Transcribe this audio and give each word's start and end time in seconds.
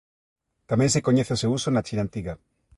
Tamén 0.69 0.89
se 0.93 1.03
coñece 1.07 1.33
o 1.35 1.41
seu 1.41 1.51
uso 1.57 1.69
na 1.71 1.85
China 1.87 2.01
Antiga. 2.05 2.33